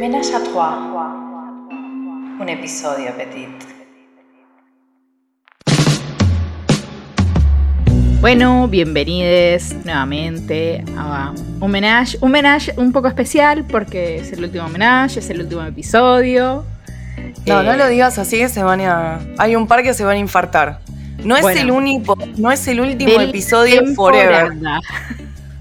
[0.00, 0.78] Ménage à trois.
[2.40, 3.48] Un episodio petit.
[8.20, 14.68] Bueno, bienvenidos nuevamente a un menage, un menage un poco especial porque es el último
[14.68, 16.64] menage, es el último episodio.
[17.46, 19.20] No, no Eh, lo digas así que se van a.
[19.38, 20.80] Hay un par que se van a infartar.
[21.24, 21.60] No es Bueno.
[21.60, 24.52] el único, no es el último episodio forever.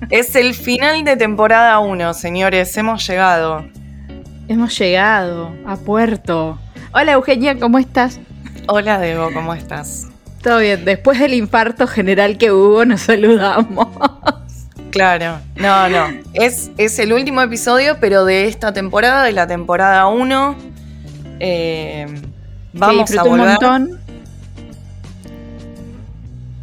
[0.10, 2.76] Es el final de temporada 1, señores.
[2.78, 3.66] Hemos llegado.
[4.48, 6.59] Hemos llegado a Puerto.
[6.94, 8.20] Hola Eugenia, ¿cómo estás?
[8.67, 10.08] Hola, Debo, ¿cómo estás?
[10.44, 13.88] Todo bien, después del infarto general que hubo, nos saludamos.
[14.91, 16.08] Claro, no, no.
[16.34, 20.55] Es, es el último episodio, pero de esta temporada, de la temporada 1.
[21.39, 22.05] Eh,
[22.73, 23.50] vamos a disfruté un volver.
[23.50, 24.00] montón.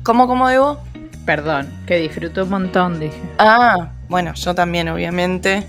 [0.04, 0.78] ¿Cómo, cómo, Debo?
[1.26, 3.20] Perdón, que disfruté un montón, dije.
[3.38, 5.66] Ah, bueno, yo también, obviamente.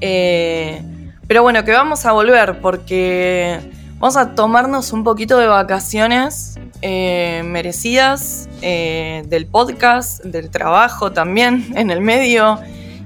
[0.00, 0.82] Eh,
[1.26, 3.58] pero bueno, que vamos a volver porque
[3.98, 11.66] vamos a tomarnos un poquito de vacaciones eh, merecidas eh, del podcast, del trabajo también
[11.76, 12.58] en el medio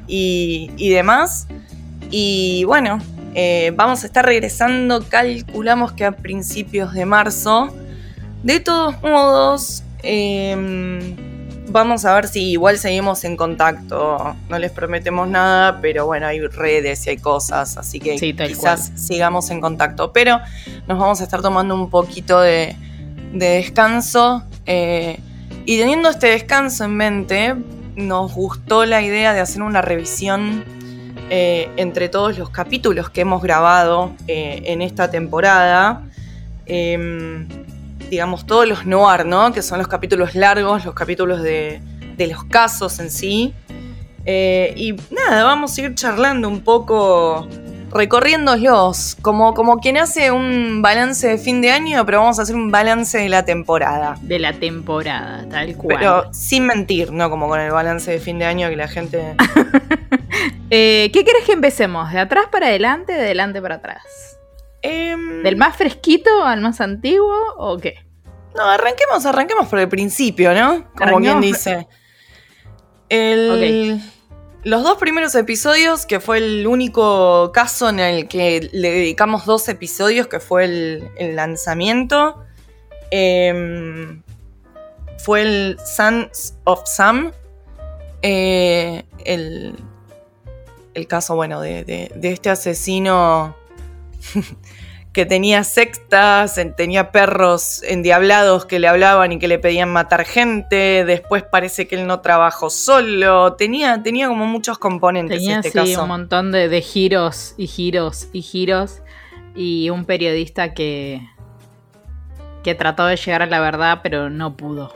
[0.08, 1.46] y, demás.
[2.10, 2.98] Y bueno,
[3.34, 7.68] eh, vamos a estar regresando, calculamos que a principios de marzo.
[8.42, 11.27] De todos modos, em,
[11.70, 14.36] vamos a ver si igual seguimos en contacto.
[14.48, 18.92] No les prometemos nada, pero bueno, hay redes y hay cosas, así que Sí, quizás
[18.96, 20.12] sigamos en contacto.
[20.12, 20.40] Pero
[20.86, 22.76] nos vamos a estar tomando un poquito de,
[23.32, 24.42] de descanso.
[24.66, 25.18] eh,
[25.64, 27.54] y teniendo este descanso en mente,
[27.94, 30.64] nos gustó la idea de hacer una revisión
[31.30, 36.04] eh, entre todos los capítulos que hemos grabado eh, en esta temporada.
[36.64, 37.46] Em,
[38.10, 39.52] digamos, todos los noir, ¿no?
[39.52, 41.80] Que son los capítulos largos, los capítulos de,
[42.16, 43.54] de los casos en sí.
[44.24, 47.48] Eh, y nada, vamos a ir charlando un poco,
[47.90, 52.54] recorriéndolos, como, como quien hace un balance de fin de año, pero vamos a hacer
[52.54, 54.16] un balance de la temporada.
[54.20, 55.96] De la temporada, tal cual.
[55.98, 57.30] Pero sin mentir, ¿no?
[57.30, 59.34] Como con el balance de fin de año que la gente...
[60.70, 62.12] Eh, ¿Qué querés que empecemos?
[62.12, 64.37] ¿De atrás para adelante, de adelante para atrás?
[64.82, 67.94] Em, ¿Del más fresquito al más antiguo o qué?
[68.56, 70.90] No, arranquemos, arranquemos por el principio, ¿no?
[70.96, 71.86] Como quien dice.
[73.08, 74.00] El-
[74.64, 79.68] Los dos primeros episodios, que fue el único caso en el que le dedicamos dos
[79.68, 82.44] episodios, que fue el, el lanzamiento,
[83.10, 84.22] em,
[85.18, 87.32] fue el Sons of Sam.
[88.22, 89.76] eh, el,
[90.94, 93.54] el caso, bueno, de, de- de este asesino
[95.12, 100.24] que tenía sectas, en- tenía perros endiablados que le hablaban y que le pedían matar
[100.24, 101.04] gente.
[101.04, 103.54] Después parece que él no trabajó solo.
[103.54, 106.02] Tenía, tenía como muchos componentes Tenía este sí, caso.
[106.02, 109.00] un montón de, de giros y giros y giros.
[109.56, 111.20] Y un periodista que,
[112.62, 114.94] que trató de llegar a la verdad, pero no pudo.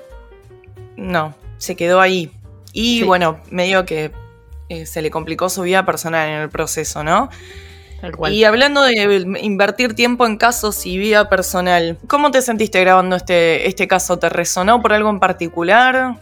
[0.96, 2.30] No, se quedó ahí.
[2.72, 3.04] Y Sí.
[3.04, 4.12] bueno, medio que
[4.68, 7.28] eh, se le complicó su vida personal en el proceso, ¿no?
[8.02, 8.32] Tal cual.
[8.34, 13.66] Y hablando de invertir tiempo en casos y vida personal, ¿cómo te sentiste grabando este,
[13.68, 14.18] este caso?
[14.18, 16.16] ¿Te resonó por algo en particular?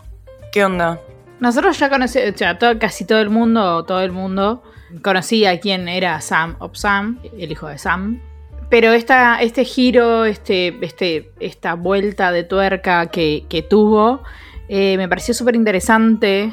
[0.52, 1.00] ¿Qué onda?
[1.40, 4.62] Nosotros ya conocíamos, o sea, todo- casi todo el mundo, todo el mundo
[5.02, 8.20] conocía quién era Sam of Sam, el hijo de Sam.
[8.68, 14.22] Pero esta, este giro, este, este, esta vuelta de tuerca que, que tuvo,
[14.68, 16.52] eh, me pareció súper interesante.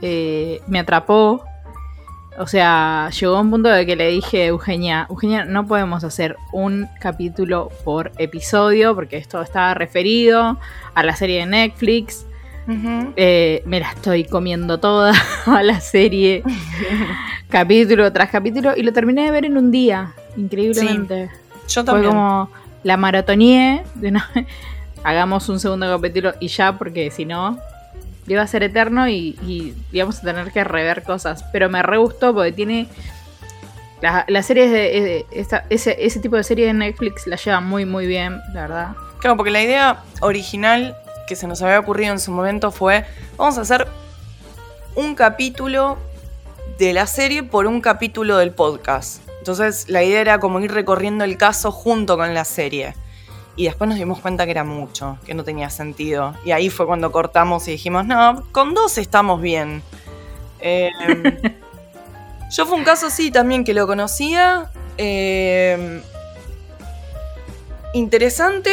[0.00, 1.44] eh, me atrapó.
[2.38, 6.36] O sea, llegó un punto de que le dije a Eugenia, Eugenia, no podemos hacer
[6.52, 10.58] un capítulo por episodio, porque esto está referido
[10.94, 12.26] a la serie de Netflix.
[13.16, 15.12] Eh, me la estoy comiendo toda
[15.46, 16.42] a la serie,
[17.48, 21.28] capítulo tras capítulo, y lo terminé de ver en un día, increíblemente.
[21.68, 22.12] Yo Fue también.
[22.12, 22.48] como
[22.82, 24.18] la maratoneé, de
[25.04, 27.58] hagamos un segundo capítulo y ya, porque si no,
[28.26, 31.44] iba a ser eterno y, y íbamos a tener que rever cosas.
[31.52, 32.88] Pero me re gustó porque tiene.
[34.00, 38.06] La, la serie de, esta- ese, tipo de serie de Netflix la lleva muy, muy
[38.06, 38.88] bien, la verdad.
[39.20, 40.96] Claro, porque la idea original
[41.28, 43.04] que se nos había ocurrido en su momento fue,
[43.36, 43.86] vamos a hacer
[44.96, 45.98] un capítulo
[46.78, 49.22] de la serie por un capítulo del podcast.
[49.38, 52.96] Entonces la idea era como ir recorriendo el caso junto con la serie.
[53.54, 56.34] Y después nos dimos cuenta que era mucho, que no tenía sentido.
[56.44, 59.82] Y ahí fue cuando cortamos y dijimos, no, con dos estamos bien.
[60.60, 60.90] Eh,
[62.50, 64.70] yo fue un caso, sí, también que lo conocía.
[64.96, 66.00] Eh,
[67.94, 68.72] interesante.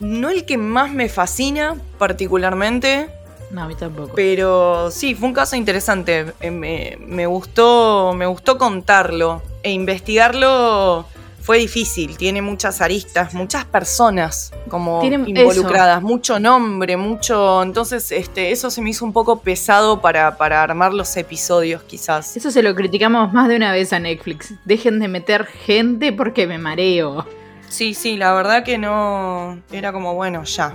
[0.00, 3.08] No el que más me fascina particularmente.
[3.50, 4.12] No, a mí tampoco.
[4.14, 6.32] Pero sí, fue un caso interesante.
[6.40, 9.42] Eh, Me, me gustó, me gustó contarlo.
[9.62, 11.06] e investigarlo
[11.44, 17.62] fue difícil, tiene muchas aristas, muchas personas como involucradas, mucho nombre, mucho...
[17.62, 22.34] Entonces, este, eso se me hizo un poco pesado para, para armar los episodios, quizás.
[22.34, 24.54] Eso se lo criticamos más de una vez a Netflix.
[24.64, 27.26] Dejen de meter gente porque me mareo.
[27.68, 29.60] Sí, sí, la verdad que no.
[29.70, 30.74] Era como, bueno, ya.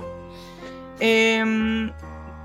[1.00, 1.90] Em,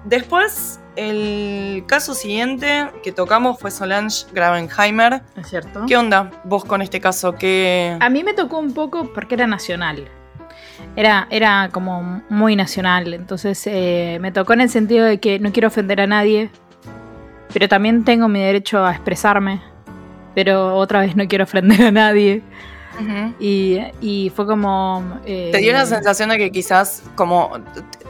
[0.04, 5.21] después, el caso siguiente que tocamos fue Solange Gravenheimer.
[5.36, 5.86] ¿Es cierto?
[5.88, 7.33] ¿Qué onda vos con este caso?
[7.33, 7.97] ¿Qué...
[8.00, 10.07] A mí me tocó un poco porque era nacional.
[10.95, 13.13] Era, era como muy nacional.
[13.13, 16.50] Entonces eh, me tocó en el sentido de que no quiero ofender a nadie.
[17.53, 19.62] Pero también tengo mi derecho a expresarme.
[20.33, 22.41] Pero otra vez no quiero ofender a nadie.
[23.39, 25.19] Y, y fue como...
[25.25, 27.51] eh, ¿Te dio la sensación de que quizás como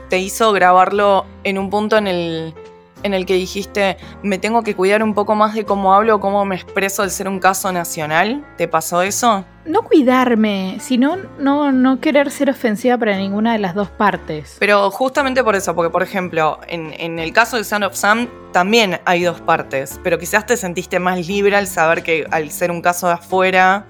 [0.10, 2.54] te hizo grabarlo en un punto en el,
[3.04, 6.44] en el que dijiste, me tengo que cuidar un poco más de cómo hablo, cómo
[6.46, 8.46] me expreso al ser un caso nacional?
[8.58, 9.46] ¿Te pasó eso?
[9.66, 14.58] No cuidarme, sino no, no querer ser ofensiva para ninguna de las dos partes.
[14.60, 18.28] Pero justamente por eso, porque por ejemplo, en, en el caso de Son of Sam
[18.52, 22.72] también hay dos partes, pero quizás te sentiste más libre al saber que al ser
[22.72, 23.86] un caso de afuera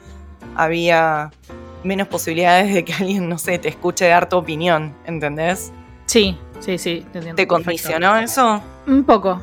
[0.55, 1.31] había
[1.83, 5.71] menos posibilidades de que alguien, no sé, te escuche dar tu opinión, ¿entendés?
[6.05, 7.05] Sí, sí, sí.
[7.13, 8.61] Te, ¿Te condicionó eso?
[8.87, 9.41] Un poco.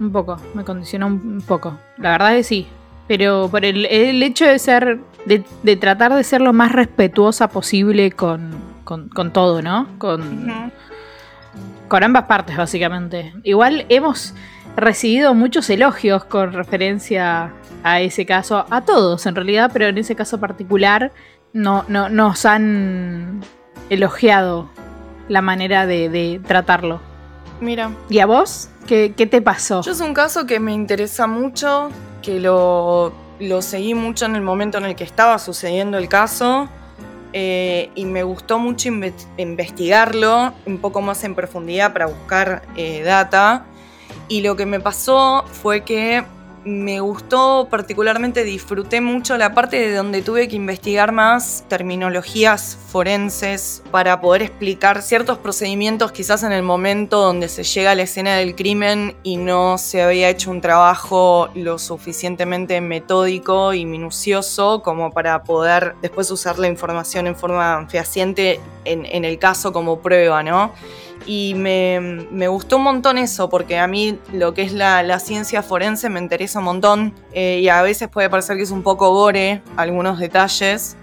[0.00, 0.36] Un poco.
[0.54, 1.78] Me condicionó un poco.
[1.98, 2.66] La verdad que sí.
[3.06, 5.00] Pero por el, el hecho de ser.
[5.26, 8.50] De, de tratar de ser lo más respetuosa posible con,
[8.84, 9.88] con, con todo, ¿no?
[9.98, 10.46] Con,
[11.88, 13.32] con ambas partes, básicamente.
[13.42, 14.34] Igual hemos
[14.76, 17.52] recibido muchos elogios con referencia
[17.82, 18.66] a ese caso.
[18.68, 21.12] A todos, en realidad, pero en ese caso particular.
[21.54, 23.40] No, no, nos han
[23.88, 24.68] elogiado
[25.28, 27.00] la manera de, de tratarlo.
[27.60, 27.92] Mira.
[28.08, 28.68] ¿Y a vos?
[28.86, 29.82] ¿Qué, qué te pasó?
[29.82, 31.88] Yo es un caso que me interesa mucho,
[32.22, 36.68] que lo, lo seguí mucho en el momento en el que estaba sucediendo el caso.
[37.32, 43.02] eh, y me gustó mucho inve- investigarlo un poco más en profundidad para buscar eh,
[43.02, 43.64] data.
[44.28, 46.24] Y lo que me pasó fue que
[46.64, 53.82] me gustó particularmente, disfruté mucho la parte de donde tuve que investigar más terminologías forenses
[53.90, 58.36] para poder explicar ciertos procedimientos quizás en el momento donde se llega a la escena
[58.36, 65.10] del crimen y no se había hecho un trabajo lo suficientemente metódico y minucioso como
[65.10, 70.42] para poder después usar la información en forma fehaciente en, en el caso como prueba,
[70.42, 70.72] ¿no?
[71.26, 75.62] Y me, me gustó un montón eso, porque a mí lo que es la, ciencia
[75.62, 77.14] forense me interesa un montón.
[77.32, 80.96] eh, y a veces puede parecer que es un poco gore algunos detalles,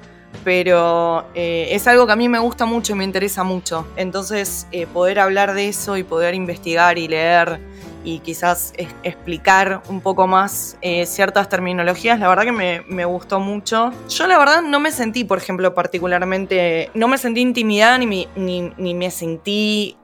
[0.44, 3.88] pero eh, es algo que a mí me gusta mucho y me interesa mucho.
[3.96, 7.60] Entonces, eh, poder hablar de eso y poder investigar y leer
[8.04, 13.06] y quizás es- explicar un poco más eh, ciertas terminologías, la verdad que me, me
[13.06, 13.92] gustó mucho.
[14.10, 18.28] Yo la verdad no me sentí, por ejemplo, particularmente, no me sentí intimidada ni, me-
[18.36, 19.98] ni, ni me sentí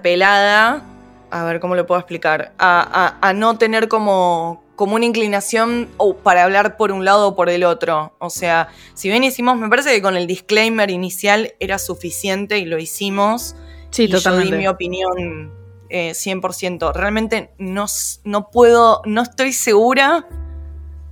[0.00, 0.82] interpelada,
[1.30, 5.88] a ver cómo lo puedo explicar, a, a- a no tener como, como una inclinación
[5.96, 8.14] o para hablar por un lado o por el otro.
[8.18, 12.64] O sea, si bien hicimos, me parece que con el disclaimer inicial era suficiente y
[12.64, 13.54] lo hicimos
[13.90, 14.56] Sí, y yo di totalmente.
[14.56, 15.52] mi opinión
[15.90, 16.92] eh, 100%.
[16.94, 17.86] Realmente no,
[18.24, 20.26] no puedo, no estoy segura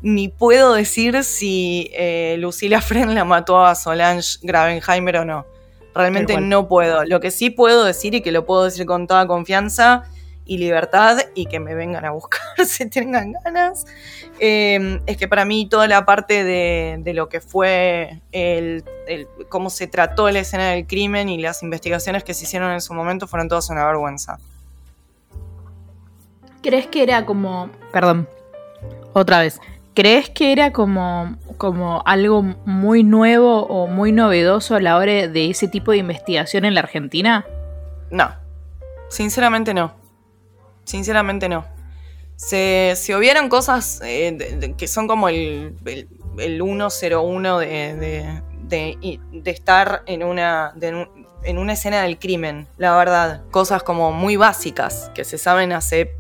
[0.01, 5.47] ni puedo decir si eh, Lucila Fren la mató a Solange Gravenheimer o no.
[5.95, 7.05] Realmente no puedo.
[7.05, 10.05] Lo que sí puedo decir y que lo puedo decir con toda confianza
[10.45, 13.85] y libertad y que me vengan a buscar si tengan ganas,
[14.39, 19.27] eh, es que para mí toda la parte de, de lo que fue el, el-
[19.49, 22.95] cómo se trató la escena del crimen y las investigaciones que se hicieron en su
[22.95, 24.39] momento fueron todas una vergüenza.
[26.63, 27.71] ¿Crees que era como.
[27.93, 28.29] Perdón.
[29.13, 29.61] Otra vez.
[29.95, 35.51] ¿Crees que era como, como algo muy nuevo o muy novedoso a la hora de
[35.51, 37.45] ese tipo de investigación en la Argentina?
[38.11, 38.31] No,
[39.09, 39.93] sinceramente no.
[40.85, 41.65] Sinceramente no.
[42.37, 47.67] Se, se hubieron cosas eh, de- de- que son como el, el, el 101 de,
[47.67, 50.73] de, de- y- de estar en una,
[51.43, 53.43] en una escena del crimen, la verdad.
[53.51, 56.13] Cosas como muy básicas que se saben hace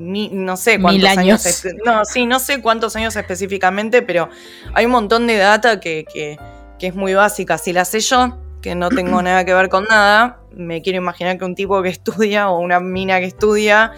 [0.00, 1.64] mi- no sé cuántos Mil años.
[1.84, 4.28] no, sí, no sé cuántos años específicamente, pero
[4.74, 6.38] hay un montón de data que, que-
[6.78, 7.58] que es muy básica.
[7.58, 11.38] Si la sé yo, que no tengo nada que ver con nada, me quiero imaginar
[11.38, 13.92] que un tipo que estudia o una mina que estudia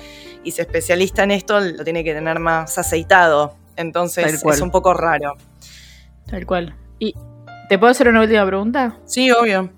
[0.44, 3.54] y se especialista en esto lo tiene que tener más aceitado.
[3.76, 5.36] Entonces es un poco raro.
[6.26, 6.74] Tal cual.
[6.98, 7.14] ¿Y
[7.68, 8.96] te puedo hacer una última pregunta?
[9.06, 9.70] Sí, obvio.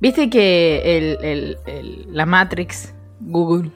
[0.00, 2.93] ¿Viste que el- el- el- la Matrix,
[3.26, 3.70] Google,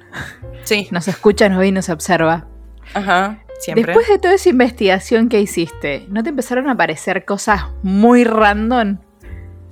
[0.64, 2.46] Sí, nos escucha, nos ve y nos observa?
[2.94, 3.38] ajá.
[3.58, 3.84] siempre.
[3.86, 8.98] Después de toda esa investigación que hiciste, ¿no te empezaron a aparecer cosas muy random?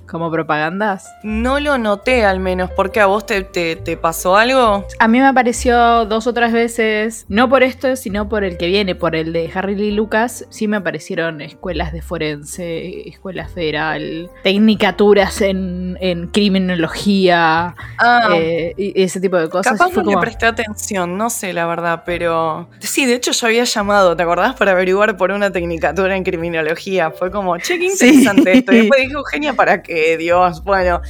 [0.07, 1.13] Como propagandas.
[1.23, 4.85] No lo noté al menos, porque a vos te, te, pasó algo.
[4.99, 8.67] A mí me apareció dos o tres veces, no por esto, sino por el que
[8.67, 10.45] viene, por el de Harry Lee Lucas.
[10.49, 19.01] Sí me aparecieron escuelas de forense, escuela federal, tecnicaturas en, en criminología, ah, eh, y
[19.01, 19.77] ese tipo de cosas.
[19.77, 23.63] Capaz no le presté atención, no sé la verdad, pero sí, de hecho yo había
[23.63, 24.55] llamado, ¿te acordás?
[24.55, 27.11] Para averiguar por una tecnicatura en criminología.
[27.11, 28.73] Fue como, che, qué interesante esto.
[28.73, 29.96] Y después dije, Eugenia, ¿para qué?
[30.17, 31.01] Dios, bueno.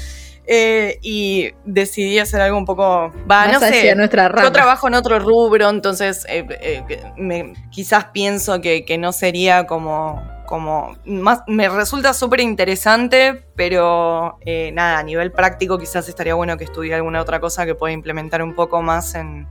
[0.49, 3.11] Eh, y decidí hacer algo un poco.
[3.29, 3.93] Va, no sé.
[3.95, 10.23] Nuestra Yo trabajo en otro rubro, entonces eh, eh, quizás pienso que, no sería como.
[10.45, 14.39] como más, me resulta súper interesante, pero
[14.71, 18.41] nada, a nivel práctico quizás estaría bueno que estudie alguna otra cosa que pueda implementar
[18.41, 19.47] un poco más en,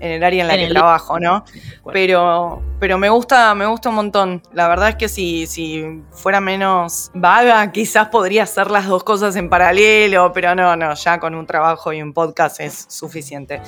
[0.00, 1.44] en el área en la que trabajo, ¿no?
[1.92, 4.42] Pero, pero me gusta, me gusta un montón.
[4.52, 9.36] La verdad es que si, si fuera menos vaga, quizás podría hacer las dos cosas
[9.36, 13.60] en paralelo, pero no, no, ya con un trabajo y un podcast es suficiente.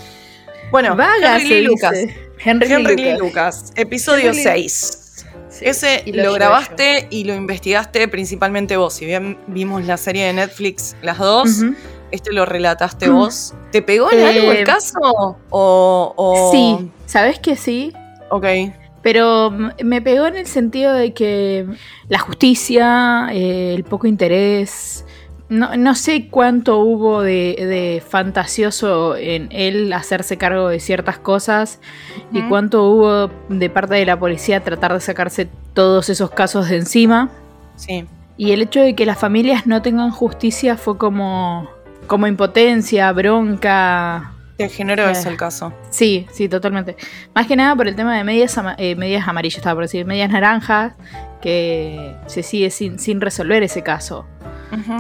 [0.70, 1.98] Bueno, vaga, Henry Lee Lucas.
[2.38, 3.72] Henry, Lucas.
[3.76, 5.26] episodio 6.
[5.60, 8.94] Ese lo, grabaste y lo investigaste principalmente vos.
[8.94, 11.62] Si bien vimos la serie de Netflix, las dos,
[12.12, 13.12] este lo relataste mm.
[13.12, 13.54] vos.
[13.73, 15.37] ¿Te pegó en algo el eh, caso?
[15.50, 17.92] O, Sí, ¿sabes que sí?
[18.31, 18.47] Ok.
[19.02, 19.50] Pero
[19.83, 21.66] me pegó en el sentido de que
[22.09, 25.04] la justicia, eh, el poco interés,
[25.49, 31.78] no, sé cuánto hubo de, fantasioso en él hacerse cargo de ciertas cosas
[32.33, 36.76] y cuánto hubo de parte de la policía tratar de sacarse todos esos casos de
[36.76, 37.31] encima.
[37.76, 38.07] Sí.
[38.38, 41.69] Y el hecho de que las familias no tengan justicia fue como
[42.06, 44.32] como impotencia, bronca.
[44.59, 45.73] De género es el caso.
[45.90, 46.97] Sí, sí, totalmente.
[47.35, 50.30] Más que nada por el tema de medias, eh, medias amarillas, estaba por decir, medias
[50.30, 50.94] naranjas,
[51.40, 54.26] que se sigue sin, sin resolver ese caso.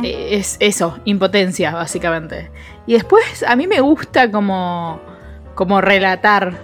[0.02, 2.50] Eh, es eso, impotencia, básicamente.
[2.86, 5.00] Y después, a mí me gusta como,
[5.54, 6.58] como relatar,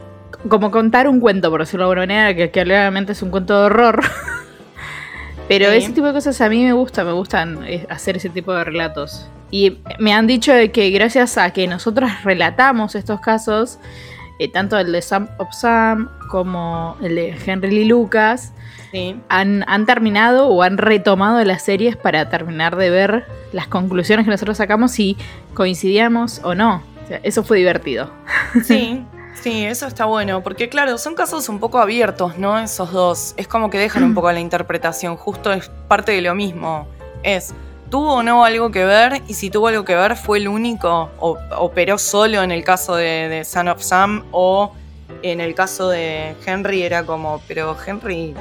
[0.49, 3.59] como contar un cuento, por decirlo de alguna manera, que, que obviamente es un cuento
[3.59, 4.02] de horror.
[5.49, 8.52] Pero ese tipo de cosas a mí me gusta, me gustan eh, hacer ese tipo
[8.52, 9.26] de relatos.
[9.50, 13.78] Y me han dicho de que gracias a que nosotros relatamos estos casos,
[14.38, 18.52] eh, tanto el de Sam of Sam como el de Henry Lee Lucas,
[19.28, 24.57] han, terminado o han retomado las series para terminar de ver las conclusiones que nosotros
[24.57, 25.17] sacamos si
[25.55, 26.83] coincidíamos o no.
[27.23, 28.11] eso fue divertido.
[28.64, 29.02] Sí.
[29.42, 32.59] Sí, eso está bueno, porque claro, son casos un poco abiertos, ¿no?
[32.59, 33.35] Esos dos.
[33.37, 36.88] Es como que dejan un poco la interpretación, justo es parte de lo mismo.
[37.23, 37.54] Es,
[37.88, 41.11] tuvo o no algo que ver y si tuvo algo que ver fue el único
[41.18, 44.73] o operó solo en el caso de, Son of Sam o
[45.23, 48.35] en el caso de Henry era como, pero Henry,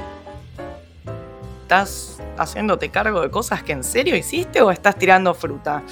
[1.62, 5.82] ¿estás haciéndote cargo de cosas que en serio hiciste o estás tirando fruta?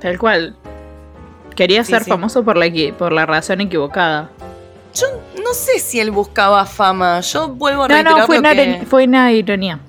[0.00, 0.56] Tal cual.
[1.58, 4.30] Quería ser famoso por la, por la razón equivocada.
[4.94, 5.06] Yo
[5.42, 7.18] no sé si él buscaba fama.
[7.18, 8.54] Yo vuelvo a reiterar no, fue, una,
[8.86, 9.80] fue una ironía.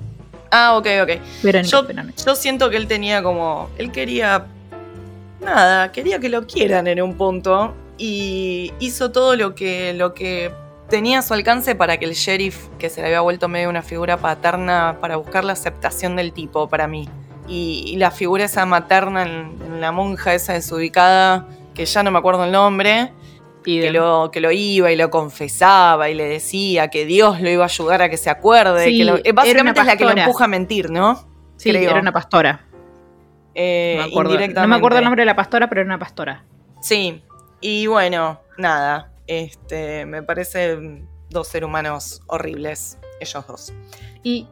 [0.50, 1.64] Ah, ok, ok.
[2.26, 3.70] yo, siento que él tenía como.
[3.78, 4.48] Él quería.
[5.42, 7.76] Nada, quería que lo quieran en un punto.
[8.00, 10.52] Y hizo todo lo que, lo que
[10.90, 13.84] tenía a su alcance para que el sheriff, que se le había vuelto medio una
[13.84, 17.08] figura paterna, para buscar la aceptación del tipo, para mí.
[17.48, 21.48] Y, la figura esa materna en, la monja esa desubicada,
[21.80, 23.14] que ya no me acuerdo el nombre,
[23.64, 27.64] que lo, que lo iba y lo confesaba y le decía que Dios lo iba
[27.64, 28.84] a ayudar a que se acuerde.
[28.84, 31.26] que eh, básicamente es la que lo empuja a mentir, ¿no?
[31.56, 32.66] Sí, era una pastora.
[33.56, 36.44] Eh, no, me no, me acuerdo, el nombre de la pastora, pero era una pastora.
[36.82, 37.24] Sí,
[37.62, 43.74] y bueno, nada, este, me parecen dos seres humanos horribles, ellos dos.
[44.22, 44.50] Y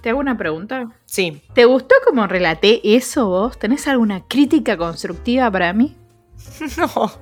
[0.00, 0.88] te hago una pregunta.
[1.04, 1.42] Sí.
[1.52, 3.58] ¿Te gustó cómo relaté eso vos?
[3.58, 5.94] ¿Tenés alguna crítica constructiva para mí?
[6.76, 7.12] no.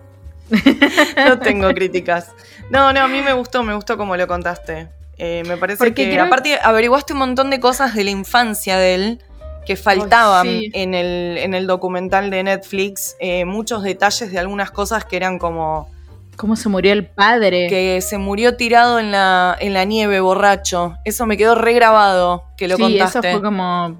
[1.25, 2.33] no tengo críticas.
[2.71, 4.88] No, no, a mí me gustó, me gustó como lo contaste.
[5.16, 9.23] Eh, me parece que aparte averiguaste un montón de cosas de la infancia de él
[9.64, 13.16] que faltaban en, el, en, el, documental de Netflix.
[13.21, 15.88] Eh, muchos detalles de algunas cosas que eran como...
[16.37, 17.69] ¿Cómo se murió el padre?
[17.69, 20.97] Que se murió tirado en la, en la nieve, borracho.
[21.04, 23.99] Eso me quedó regrabado, que lo sí, eso fue como un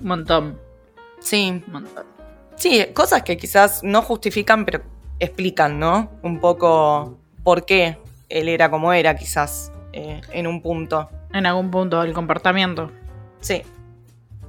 [0.00, 0.60] montón.
[1.20, 1.62] Sí.
[1.66, 2.13] Montón.
[2.56, 4.82] Sí, cosas que quizás no justifican, pero
[5.18, 6.10] explican, ¿no?
[6.22, 11.08] Un poco por qué él era como era, quizás, eh, en un punto.
[11.32, 12.90] En algún punto del comportamiento.
[13.40, 13.62] Sí.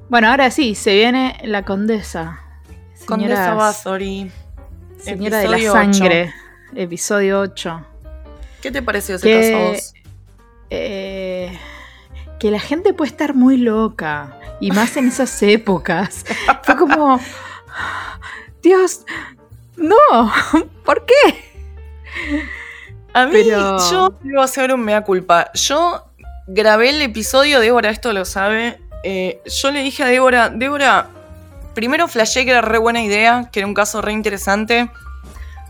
[0.10, 2.40] Bueno, ahora sí, se viene la condesa.
[3.06, 4.32] condesa Bathory.
[5.00, 6.34] Señora de la sangre.
[6.76, 7.86] Episodio 8.
[8.62, 9.96] ¿Qué te pareció ese caso
[10.70, 11.58] eh,
[12.40, 14.40] que la gente puede estar muy loca.
[14.60, 16.26] Y más en esas épocas.
[16.64, 17.20] Fue como.
[18.62, 19.02] Dios.
[19.78, 20.32] No.
[20.86, 21.14] ¿Por qué?
[23.14, 25.52] A mí, Pero- yo debo hacer un mea culpa.
[25.54, 26.04] Yo
[26.48, 28.80] grabé el episodio, Débora esto lo sabe.
[29.04, 31.08] eh, yo le dije a Débora, Débora,
[31.74, 34.90] primero flashé que era re buena idea, que era un caso re interesante.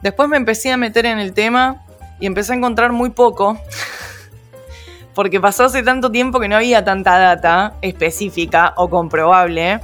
[0.01, 1.83] Después me empecé a meter en el tema
[2.19, 3.59] y empecé a encontrar muy poco.
[5.15, 9.79] Porque pasó hace tanto tiempo que no había tanta data específica o comprobable.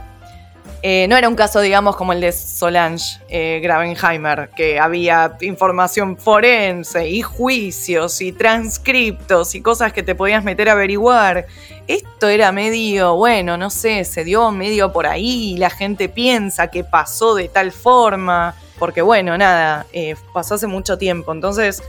[0.84, 6.18] Eh, no era un caso, digamos, como el de Solange eh, Gravenheimer, que había información
[6.18, 11.46] forense y juicios y transcriptos y cosas que te podías meter a averiguar.
[11.88, 16.84] Esto era medio, bueno, no sé, se dio medio por ahí, la gente piensa que
[16.84, 21.32] pasó de tal forma, porque bueno, nada, eh, pasó hace mucho tiempo.
[21.32, 21.84] Entonces,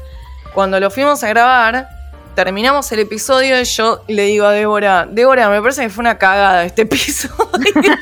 [0.52, 1.88] cuando lo fuimos a grabar,
[2.34, 6.18] terminamos el episodio y yo le digo a Débora, Débora, me parece que fue una
[6.18, 7.34] cagada este episodio.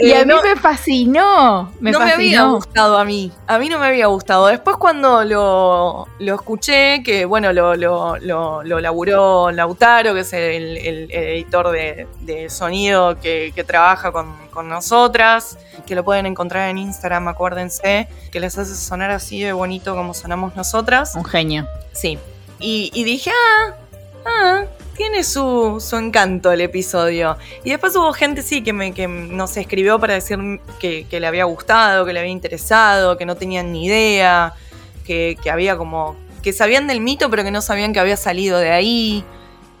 [0.00, 1.72] Y Eh, a mí no- me fascinó.
[1.78, 3.30] Me no me había gustado a mí.
[3.46, 4.46] A mí no me había gustado.
[4.48, 10.76] Después cuando lo, lo escuché, que bueno, lo, lo, lo, laburó Lautaro, que es el,
[10.78, 15.56] el editor de, de sonido que, que trabaja con, con nosotras,
[15.86, 20.12] que lo pueden encontrar en Instagram, acuérdense, que les hace sonar así de bonito como
[20.14, 21.14] sonamos nosotras.
[21.14, 21.68] Un genio.
[21.92, 22.18] Sí.
[22.66, 23.74] Y, dije, ah,
[24.24, 24.64] ah,
[24.96, 27.36] tiene su, su encanto el episodio.
[27.62, 30.38] Y después hubo gente, sí, que me que nos escribió para decir
[30.80, 34.54] que, le había gustado, que le había interesado, que no tenían ni idea,
[35.04, 36.16] que, había como.
[36.42, 39.24] que sabían del mito, pero que no sabían que había salido de ahí.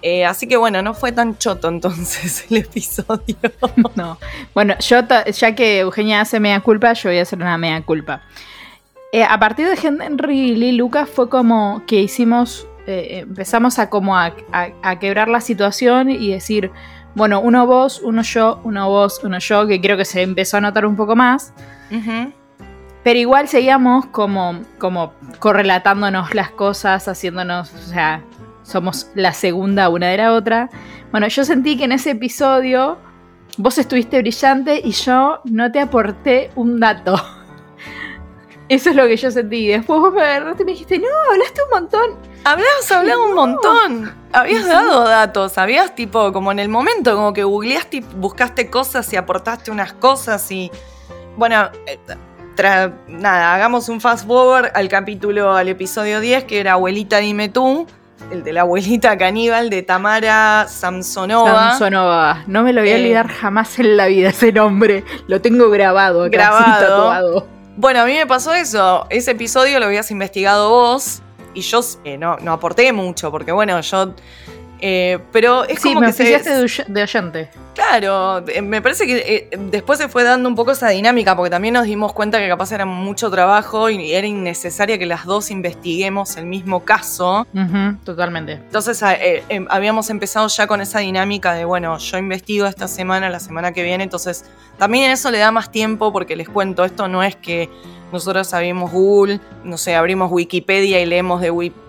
[0.02, 3.36] Eh, así que bueno, no fue tan choto entonces el episodio.
[3.94, 4.18] No.
[4.52, 5.00] Bueno, yo
[5.32, 8.20] ya que Eugenia hace mea culpa, yo voy a hacer una mea culpa.
[9.14, 14.16] Eh, a partir de Henry Lee Lucas fue como que hicimos, eh, empezamos a como
[14.16, 16.70] a, a- a quebrar la situación y decir,
[17.14, 20.60] bueno, uno vos, uno yo, uno vos, uno yo, que creo que se empezó a
[20.60, 21.52] notar un poco más.
[23.02, 28.22] Pero igual seguíamos como, como correlatándonos las cosas, haciéndonos, o sea,
[28.62, 30.70] somos la segunda una de la otra.
[31.10, 32.96] Bueno, yo sentí que en ese episodio
[33.58, 37.14] vos estuviste brillante y yo no te aporté un dato.
[38.68, 39.68] Eso es lo que yo sentí.
[39.68, 42.18] Después vos me agarraste y me dijiste, no, hablaste un montón.
[42.44, 44.14] Habías hablado un montón.
[44.32, 45.58] Habías dado datos.
[45.58, 49.92] Habías tipo, como en el momento, como que googleaste y buscaste cosas y aportaste unas
[49.92, 50.70] cosas y.
[51.36, 51.98] Bueno, eh,
[53.08, 57.86] nada, hagamos un fast forward al capítulo, al episodio 10, que era Abuelita Dime tú.
[58.30, 61.70] El de la abuelita caníbal de Tamara Samsonova.
[61.72, 62.44] Samsonova.
[62.46, 63.00] No me lo voy a Eh.
[63.02, 65.04] olvidar jamás en la vida ese nombre.
[65.26, 66.64] Lo tengo grabado acá, Grabado.
[66.64, 67.53] así tatuado.
[67.76, 69.06] Bueno, a mí me pasó eso.
[69.10, 71.22] Ese episodio lo habías investigado vos
[71.54, 74.14] y yo eh, no, no aporté mucho, porque bueno, yo.
[74.86, 77.48] Eh, pero es Sí, como me que se, de, oy- de oyente.
[77.74, 79.16] Claro, eh, me parece que
[79.50, 82.46] eh, después se fue dando un poco esa dinámica, porque también nos dimos cuenta que
[82.48, 87.46] capaz era mucho trabajo y era innecesaria que las dos investiguemos el mismo caso.
[88.04, 88.52] Totalmente.
[88.52, 93.30] Entonces eh, eh, habíamos empezado ya con esa dinámica de, bueno, yo investigo esta semana,
[93.30, 94.44] la semana que viene, entonces
[94.78, 97.70] también eso le da más tiempo porque les cuento, esto no es que
[98.12, 101.83] nosotros abrimos Google, no sé, abrimos Wikipedia y leemos de Wikipedia.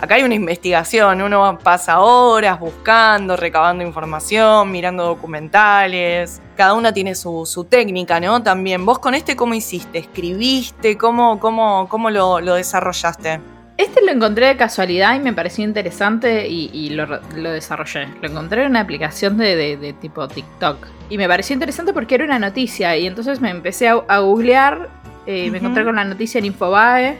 [0.00, 6.40] Acá hay una investigación, uno pasa horas buscando, recabando información, mirando documentales.
[6.56, 8.42] Cada una tiene su, su técnica, ¿no?
[8.42, 9.98] También, vos con este, ¿cómo hiciste?
[9.98, 10.96] ¿Escribiste?
[10.98, 13.40] ¿Cómo, cómo, cómo lo, lo desarrollaste?
[13.76, 17.06] Este lo encontré de casualidad y me pareció interesante y, y lo,
[17.36, 18.08] lo desarrollé.
[18.20, 20.78] Lo encontré en una aplicación de, de- de tipo TikTok.
[21.10, 22.96] Y me pareció interesante porque era una noticia.
[22.96, 24.88] Y entonces me empecé a, a googlear.
[25.26, 27.18] eh, Me encontré con la noticia en Infobae.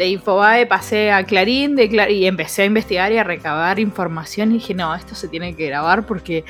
[0.00, 4.50] De Infobae pasé a Clarín de Clar- y empecé a investigar y a recabar información.
[4.50, 6.42] Y dije, no, esto se tiene que grabar porque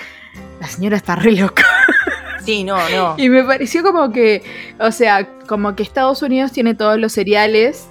[0.61, 1.65] la señora está re loca.
[2.45, 3.17] Sí, no, no.
[3.19, 4.43] Y me pareció como que,
[4.79, 7.89] o sea, como que Estados Unidos tiene todos los cereales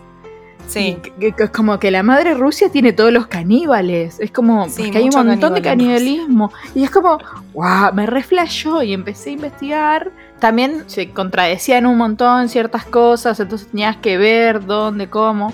[0.66, 0.98] Sí.
[1.20, 4.20] que- que es como que la madre Rusia tiene todos los caníbales.
[4.20, 6.50] Es como Sí, porque hay un montón de canibalismo.
[6.50, 6.52] canibalismo.
[6.74, 7.20] Y es como,
[7.54, 10.12] wow, me reflejó y empecé a investigar.
[10.40, 15.54] También se contradecían un montón ciertas cosas, entonces tenías que ver dónde, cómo.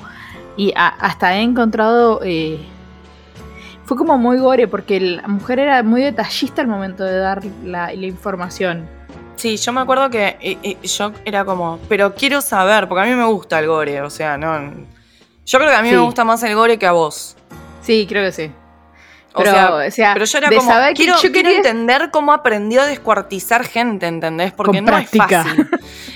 [0.57, 2.21] Y a- hasta he encontrado.
[2.23, 2.59] eh,
[3.85, 7.93] fue como muy gore porque la mujer era muy detallista al momento de dar la,
[7.93, 8.87] la información.
[9.35, 13.05] Sí, yo me acuerdo que eh, eh, yo era como, pero quiero saber, porque a
[13.05, 14.71] mí me gusta el gore, o sea, no.
[15.45, 15.95] Yo creo que a mí Sí.
[15.95, 17.35] me gusta más el gore que a vos.
[17.81, 18.51] Sí, creo que sí.
[19.35, 22.81] O Pero, sea, o sea, pero yo era como, quiero, yo quiero entender cómo aprendió
[22.81, 24.53] a descuartizar gente, ¿entendés?
[24.53, 25.41] Porque no práctica.
[25.41, 25.69] es fácil.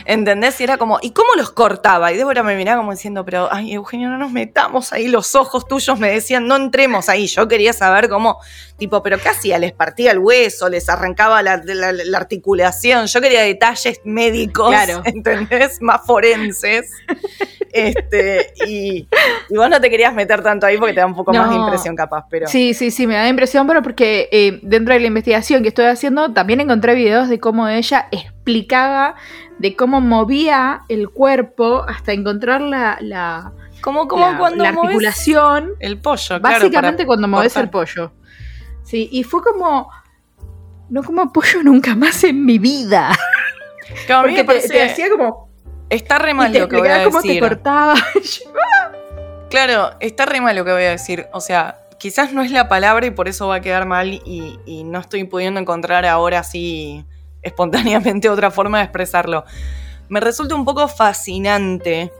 [0.06, 0.60] ¿Entendés?
[0.62, 2.12] Y era como, ¿y cómo los cortaba?
[2.14, 5.68] Y Débora me miraba como diciendo, pero, ay, Eugenio, no nos metamos ahí, los ojos
[5.68, 7.28] tuyos me decían, no entremos ahí.
[7.28, 8.40] Yo quería saber cómo,
[8.78, 9.60] tipo, pero ¿qué hacía?
[9.60, 10.70] ¿Les partía el hueso?
[10.70, 13.08] ¿Les arrancaba la, la- la articulación?
[13.08, 15.02] Yo quería detalles médicos, Claro.
[15.06, 15.82] ¿entendés?
[15.82, 16.90] Más forenses.
[17.74, 19.08] Este, y,
[19.50, 21.56] y vos no te querías meter tanto ahí porque te da un poco más de
[21.56, 22.48] impresión capaz, pero...
[22.48, 25.86] Sí, sí, sí, me da impresión, pero porque eh, dentro de la investigación que estoy
[25.86, 29.16] haciendo también encontré videos de cómo ella explicaba
[29.60, 33.52] de cómo movía el cuerpo hasta encontrar la, la,
[33.82, 35.72] Como, como la- cuando la articulación.
[35.80, 37.64] el pollo, claro, Básicamente cuando mueves cortar.
[37.66, 38.12] el pollo.
[38.84, 39.90] Sí, y fue como.
[40.90, 43.12] No como pollo nunca más en mi vida.
[44.08, 45.49] Claro, a mí Porque te, te hacía como.
[45.90, 47.42] Está re Y mal te lo que voy a cómo te decir.
[47.42, 47.96] cortaba.
[49.50, 51.26] Claro, está re mal lo que voy a decir.
[51.34, 54.60] O sea, quizás no es la palabra y por eso va a quedar mal y,
[54.68, 57.04] y no estoy pudiendo encontrar ahora así
[57.42, 59.46] espontáneamente otra forma de expresarlo.
[60.08, 62.12] Me resulta un poco fascinante.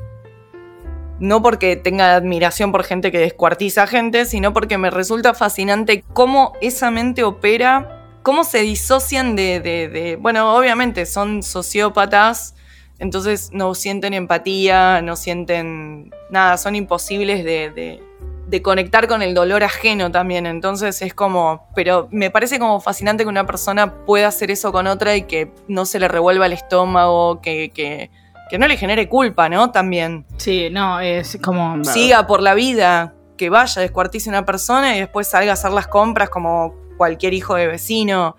[1.20, 6.54] No porque tenga admiración por gente que descuartiza gente, sino porque me resulta fascinante cómo
[6.62, 12.56] esa mente opera, cómo se disocian de, de- de- bueno, obviamente son sociópatas,
[13.00, 18.04] entonces no sienten empatía, no sienten nada, son imposibles de, de-
[18.48, 20.48] de conectar con el dolor ajeno también.
[20.48, 24.88] Entonces es como, pero me parece como fascinante que una persona pueda hacer eso con
[24.88, 28.10] otra y que no se le revuelva el estómago, que, que,
[28.50, 29.70] que no le genere culpa, ¿no?
[29.72, 31.84] También Sí, no, es como.
[31.84, 35.86] siga por la vida, que vaya, descuartice una persona y después salga a hacer las
[35.88, 38.36] compras como cualquier hijo de vecino.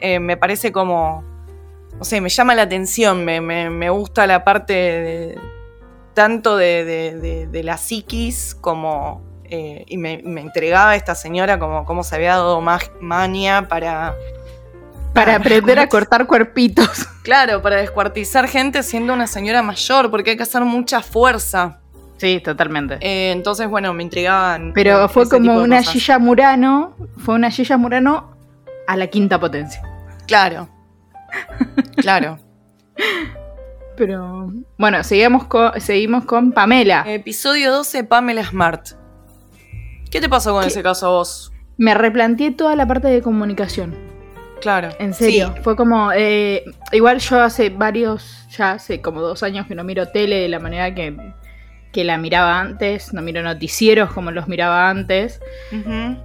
[0.00, 1.22] Eh, me parece como,
[1.98, 5.38] no sé, me llama la atención, me, me- me gusta la parte de-
[6.14, 9.22] tanto de, de- de- la psiquis como...
[9.44, 14.14] eh, y me, me entregaba esta señora como, como se había dado ma- mania para...
[15.14, 15.90] Para Ah, aprender a ¿cómo?
[15.90, 17.06] cortar cuerpitos.
[17.22, 21.78] Claro, para descuartizar gente siendo una señora mayor, porque hay que hacer mucha fuerza.
[22.16, 22.94] Sí, totalmente.
[23.00, 24.72] Eh, entonces, bueno, me intrigaban.
[24.74, 25.82] Pero eh, fue como una.
[25.82, 26.94] Gilla Murano.
[27.18, 28.34] Fue una Gilla Murano
[28.86, 29.82] a la quinta potencia.
[30.26, 30.68] Claro.
[31.96, 32.38] Claro.
[33.96, 34.52] Pero.
[34.78, 37.04] Bueno, seguimos con, seguimos con Pamela.
[37.06, 38.88] Episodio 12, Pamela Smart.
[40.10, 40.68] ¿Qué te pasó con ¿Qué?
[40.68, 41.52] ese caso a vos?
[41.78, 43.94] Me replanteé toda la parte de comunicación.
[44.60, 44.90] Claro.
[44.98, 45.52] En serio.
[45.56, 45.62] Sí.
[45.62, 46.12] Fue como.
[46.12, 48.46] eh, igual yo hace varios.
[48.56, 51.16] Ya hace como dos años que no miro tele de la manera que,
[51.92, 53.12] que la miraba antes.
[53.12, 55.40] No miro noticieros como los miraba antes.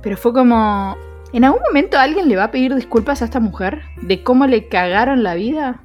[0.02, 0.98] Pero fue como.
[1.38, 3.84] ¿En algún momento alguien le va a pedir disculpas a esta mujer?
[4.02, 5.82] ¿De cómo le cagaron la vida?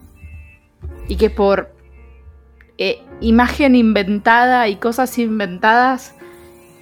[1.08, 1.74] Y que por
[2.78, 6.14] eh, imagen inventada y cosas inventadas,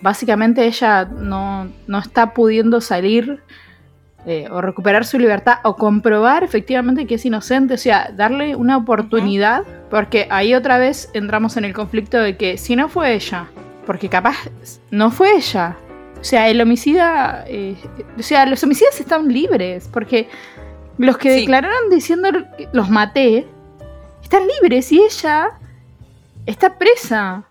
[0.03, 3.43] básicamente ella no, no está pudiendo salir
[4.25, 7.75] eh, o recuperar su libertad o comprobar efectivamente que es inocente.
[7.75, 12.57] O sea, darle una oportunidad, porque ahí otra vez entramos en el conflicto de que
[12.57, 13.49] si no fue ella,
[13.85, 14.37] porque capaz
[14.93, 15.77] no fue ella.
[16.21, 17.77] O sea, el homicida, eh,
[18.19, 20.29] o sea, los homicidas están libres, porque
[20.99, 21.41] los que Sí.
[21.41, 22.29] declararon diciendo
[22.73, 23.47] los maté,
[24.23, 25.49] están libres y ella
[26.47, 27.45] está presa.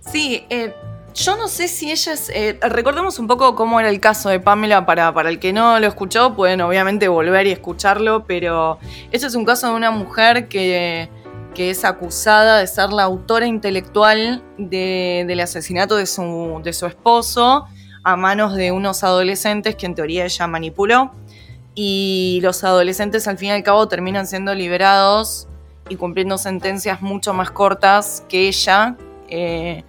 [0.00, 0.74] Sí, eh,
[1.14, 2.28] yo no sé si ella es.
[2.34, 4.84] eh, recordemos un poco cómo era el caso de Pamela.
[4.84, 8.24] Para, para el que no lo escuchó, pueden obviamente volver y escucharlo.
[8.26, 8.78] Pero
[9.12, 11.08] este es un caso de una mujer que,
[11.54, 16.86] que es acusada de ser la autora intelectual de- del asesinato de su, de su
[16.86, 17.66] esposo
[18.06, 21.10] a manos de unos adolescentes que en teoría ella manipuló.
[21.74, 25.48] Y los adolescentes al fin y al cabo terminan siendo liberados
[25.88, 28.96] y cumpliendo sentencias mucho más cortas que ella.
[29.28, 29.82] eh,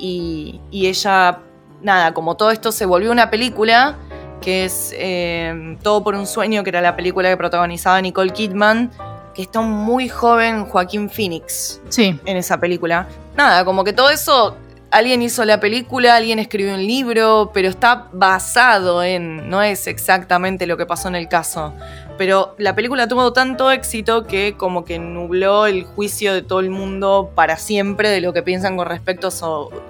[0.00, 1.38] y, y ella,
[1.80, 3.96] nada, como todo esto se volvió una película,
[4.40, 8.90] que es eh, Todo por un sueño, que era la película que protagonizaba Nicole Kidman,
[9.32, 13.06] que está un muy joven Joaquín Phoenix Sí, en esa película.
[13.36, 14.56] Nada, como que todo eso,
[14.90, 20.66] alguien hizo la película, alguien escribió un libro, pero está basado en, no es exactamente
[20.66, 21.72] lo que pasó en el caso.
[22.18, 26.70] Pero la película tuvo tanto éxito que como que nubló el juicio de todo el
[26.70, 29.28] mundo para siempre de lo que piensan con respecto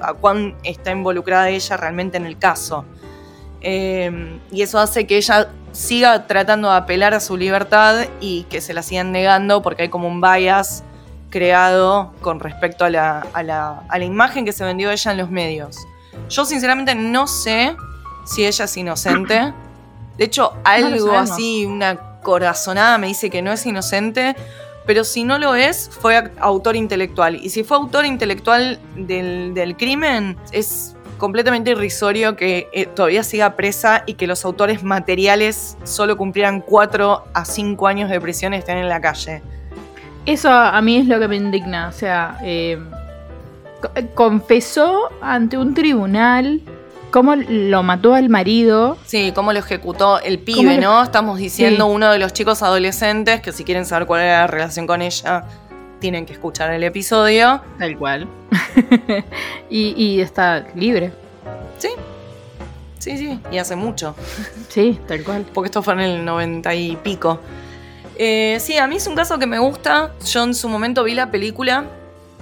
[0.00, 2.84] a, cuán está involucrada ella realmente en el caso.
[3.62, 8.60] Eh, y eso hace que ella siga tratando de apelar a su libertad y que
[8.60, 10.84] se la sigan negando porque hay como un bias
[11.30, 15.12] creado con respecto a la, a la- a la imagen que se vendió de ella
[15.12, 15.76] en los medios.
[16.28, 17.76] Yo sinceramente no sé
[18.26, 19.52] si ella es inocente.
[20.18, 24.36] De hecho, algo así, una corazonada me dice que no es inocente.
[24.86, 27.36] Pero si no lo es, fue autor intelectual.
[27.36, 33.54] Y si fue autor intelectual del, del crimen, es completamente irrisorio que eh, todavía siga
[33.56, 38.56] presa y que los autores materiales solo cumplieran 4 a 5 años de prisión y
[38.56, 39.42] estén en la calle.
[40.26, 41.88] Eso a mí es lo que me indigna.
[41.88, 42.78] O sea, eh,
[43.80, 46.60] co- confesó ante un tribunal
[47.10, 48.96] cómo lo mató al marido.
[49.06, 51.02] Sí, cómo lo ejecutó el ¿Cómo pibe, lo- ¿no?
[51.02, 51.90] Estamos diciendo Sí.
[51.94, 55.44] uno de los chicos adolescentes que si quieren saber cuál era la relación con ella,
[55.98, 57.60] tienen que escuchar el episodio.
[57.78, 58.28] Tal cual.
[59.70, 61.12] y, y está libre.
[61.78, 61.88] Sí,
[62.98, 64.14] sí, sí, y hace mucho,
[64.68, 65.46] Sí, tal cual.
[65.52, 67.40] porque esto fue en el 90 y pico.
[68.16, 70.12] Eh, sí, a mí es un caso que me gusta.
[70.24, 71.84] Yo en su momento vi la película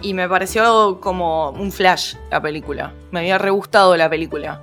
[0.02, 2.92] y me pareció como un flash la película.
[3.10, 4.62] Me había re gustado la película.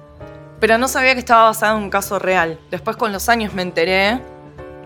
[0.59, 2.59] Pero no sabía que estaba basada en un caso real.
[2.71, 4.21] Después con los años me enteré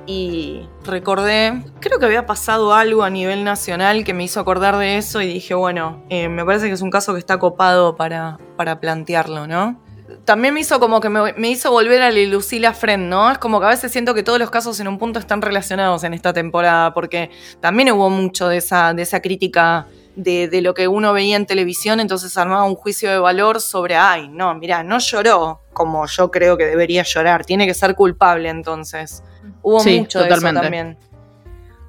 [0.06, 4.98] y recordé, creo que había pasado algo a nivel nacional que me hizo acordar de
[4.98, 8.40] eso y dije, bueno, eh, me parece que es un caso que está copado para,
[8.58, 9.80] para plantearlo, ¿no?
[10.26, 13.32] También me hizo como que me, me hizo volver a la Lucila Friend, ¿no?
[13.32, 16.04] Es como que a veces siento que todos los casos en un punto están relacionados
[16.04, 20.74] en esta temporada, porque también hubo mucho de esa, de esa crítica de, de lo
[20.74, 24.84] que uno veía en televisión, entonces armaba un juicio de valor sobre, ay, no, mira,
[24.84, 29.24] no lloró como yo creo que debería llorar, tiene que ser culpable entonces.
[29.62, 30.60] Hubo Sí, mucho de totalmente.
[30.60, 30.98] eso también.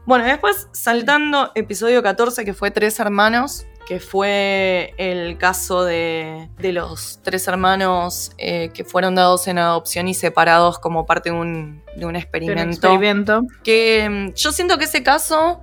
[0.07, 6.73] Bueno, después saltando episodio 14, que fue Tres Hermanos, que fue el caso de, de
[6.73, 11.83] los tres hermanos eh, que fueron dados en adopción y separados como parte de un,
[11.97, 12.71] de un experimento.
[12.71, 13.43] experimento.
[13.65, 15.61] Que mm, yo siento que ese caso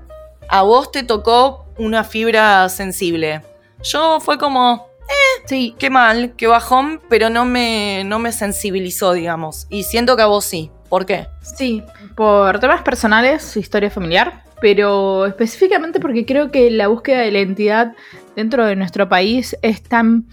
[0.50, 3.44] a vos te tocó una fibra sensible.
[3.82, 4.90] Yo fue como,
[5.46, 9.68] Sí, qué mal, qué bajón, pero no me, no me sensibilizó, digamos.
[9.70, 10.70] Y siento que a vos sí.
[10.90, 11.28] ¿Por qué?
[11.42, 11.82] Sí,
[12.18, 17.94] por temas personales, historia familiar, pero específicamente porque creo que la búsqueda de la identidad
[18.36, 20.26] dentro de nuestro país es tan.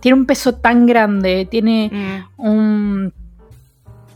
[0.00, 3.12] tiene un peso tan grande, tiene Mm, un.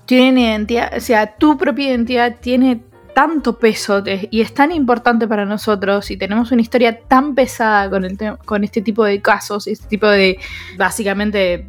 [0.05, 2.81] tiene identidad, o sea, tu propia identidad tiene
[3.15, 8.05] tanto peso y es tan importante para nosotros y tenemos una historia tan pesada con,
[8.05, 10.39] el con este tipo de casos, este tipo de,
[10.77, 11.67] básicamente,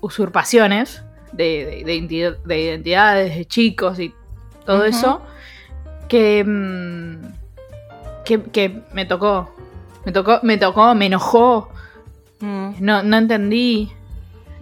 [0.00, 4.14] usurpaciones de, de- de identidad- de identidades, de chicos y
[4.64, 5.20] todo eso,
[6.08, 7.16] que, mm,
[8.24, 9.54] que, que me tocó,
[10.04, 11.68] me tocó, me tocó, me enojó,
[12.40, 12.70] mm.
[12.80, 13.90] no, no entendí.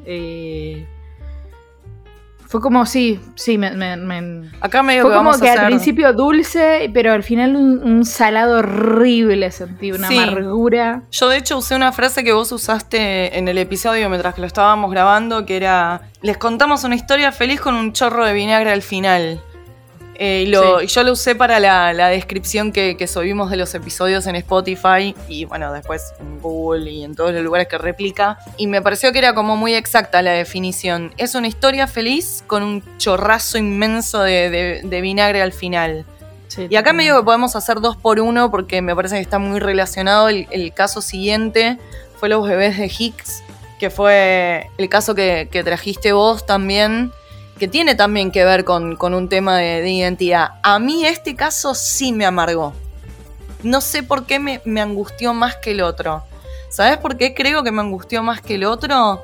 [0.06, 0.86] eh,
[2.46, 5.54] fue como, sí, sí, me, me- me- Acá medio fue que como vamos que a
[5.62, 10.16] al principio dulce, pero al final un, un salado horrible sentí, una Sí.
[10.18, 11.02] amargura.
[11.10, 14.46] Yo de hecho usé una frase que vos usaste en el episodio mientras que lo
[14.46, 18.82] estábamos grabando, que era, les contamos una historia feliz con un chorro de vinagre al
[18.82, 19.40] final.
[20.16, 20.84] Eh, y, lo- Sí.
[20.84, 24.36] y yo lo usé para la, la descripción que, que subimos de los episodios en
[24.36, 28.38] Spotify y bueno, después en Google y en todos los lugares que replica.
[28.56, 31.12] Y me pareció que era como muy exacta la definición.
[31.16, 36.04] Es una historia feliz con un chorrazo inmenso de, de- de vinagre al final.
[36.46, 36.92] Sí, Y acá totalmente.
[37.10, 40.28] medio que podemos hacer dos por uno porque me parece que está muy relacionado.
[40.28, 41.78] El, el caso siguiente
[42.20, 43.42] fue los bebés de Hicks,
[43.80, 47.10] que fue el caso que, que trajiste vos también,
[47.64, 50.50] que tiene también que ver con, con un tema de, de identidad.
[50.62, 52.74] A mí este caso sí me amargó.
[53.62, 56.22] No sé por qué me, me angustió más que el otro.
[56.68, 59.22] ¿Sabes por qué creo que me angustió más que el otro?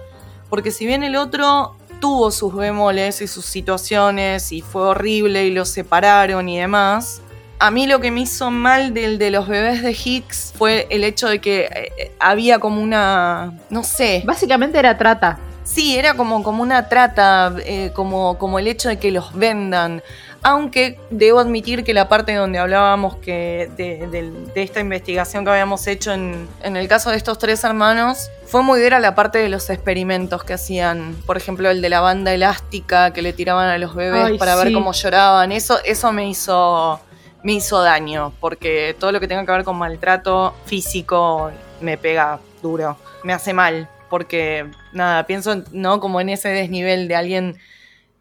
[0.49, 5.51] Porque si bien el otro tuvo sus bemoles y sus situaciones y fue horrible y
[5.51, 7.21] los separaron y demás,
[7.59, 11.05] a mí lo que me hizo mal del de los bebés de Hicks fue el
[11.05, 15.39] hecho de que eh, había como una, no sé, Básicamente era trata.
[15.65, 20.03] Sí, era como, como una trata, eh, como, como el hecho de que los vendan.
[20.43, 26.13] Aunque debo admitir que la parte donde hablábamos que de, esta investigación que habíamos hecho
[26.13, 29.69] en, en el caso de estos tres hermanos, fue muy dura la parte de los
[29.69, 31.15] experimentos que hacían.
[31.27, 34.57] Por ejemplo, el de la banda elástica que le tiraban a los bebés Ay, para
[34.57, 35.53] ver cómo lloraban.
[35.53, 37.01] Eso, eso me hizo.
[37.43, 42.39] Me hizo daño, porque todo lo que tenga que ver con maltrato físico me pega
[42.61, 47.57] duro, me hace mal, porque nada, pienso en- no como en ese desnivel de alguien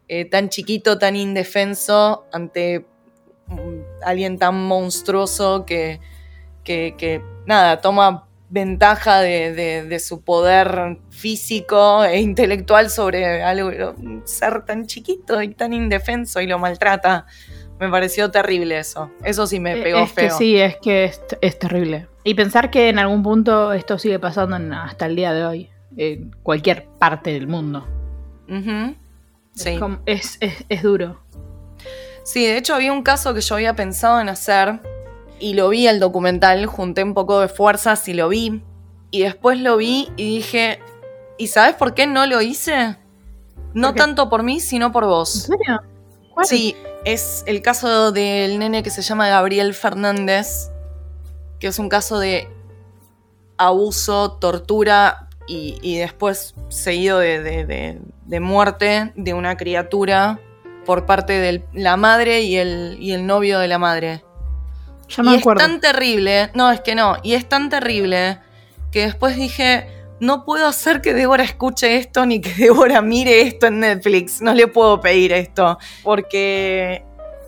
[0.08, 2.86] eh, tan chiquito, tan indefenso ante
[3.46, 6.00] mm, alguien tan monstruoso que,
[6.64, 13.68] que, que, nada, toma ventaja de, de- de su poder físico e intelectual sobre algo,
[13.98, 17.26] un ser tan chiquito y tan indefenso y lo maltrata.
[17.78, 19.10] Me pareció terrible eso.
[19.24, 20.24] Eso sí me pegó Eh, es feo.
[20.28, 22.08] que sí, es que es, es terrible.
[22.24, 25.70] Y pensar que en algún punto esto sigue pasando en- hasta el día de hoy,
[25.96, 27.86] en cualquier parte del mundo.
[29.54, 29.70] Sí.
[29.70, 31.20] Es, como- es, es- es duro.
[32.24, 34.80] Sí, de hecho había un caso que yo había pensado en hacer
[35.38, 38.62] y lo vi el documental, junté un poco de fuerzas y lo vi.
[39.10, 40.78] Y después lo vi y dije,
[41.38, 42.96] ¿y sabes por qué no lo hice?
[43.74, 45.30] No tanto por mí, sino por ¿En vos.
[45.30, 45.80] serio?
[46.34, 46.46] ¿Cuál?
[46.46, 50.70] Sí, es el caso del nene que se llama Gabriel Fernández,
[51.58, 52.48] que es un caso de
[53.56, 60.38] abuso, tortura y, y después seguido de, de- de- de muerte de una criatura
[60.86, 64.22] por parte de la madre y el, y el novio de la madre.
[65.08, 65.60] Ya me y acuerdo.
[65.60, 68.38] es tan terrible, no, es que no, y es tan terrible
[68.92, 69.86] que después dije,
[70.20, 74.54] no puedo hacer que Débora escuche esto ni que Débora mire esto en Netflix, no
[74.54, 77.02] le puedo pedir esto, porque